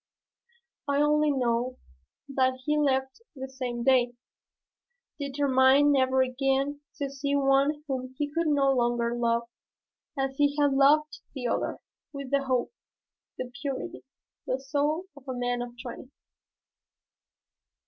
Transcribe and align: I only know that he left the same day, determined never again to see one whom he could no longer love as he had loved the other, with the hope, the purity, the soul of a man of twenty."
I 0.87 0.99
only 0.99 1.29
know 1.29 1.77
that 2.27 2.61
he 2.65 2.75
left 2.75 3.21
the 3.35 3.47
same 3.47 3.83
day, 3.83 4.13
determined 5.19 5.91
never 5.93 6.23
again 6.23 6.81
to 6.95 7.07
see 7.11 7.35
one 7.35 7.83
whom 7.85 8.15
he 8.17 8.27
could 8.33 8.47
no 8.47 8.71
longer 8.71 9.13
love 9.15 9.43
as 10.17 10.37
he 10.37 10.55
had 10.59 10.73
loved 10.73 11.19
the 11.35 11.45
other, 11.45 11.77
with 12.11 12.31
the 12.31 12.45
hope, 12.45 12.73
the 13.37 13.51
purity, 13.61 14.03
the 14.47 14.59
soul 14.59 15.05
of 15.15 15.27
a 15.27 15.35
man 15.35 15.61
of 15.61 15.75
twenty." 15.79 16.09